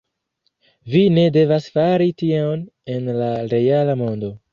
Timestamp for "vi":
0.93-1.01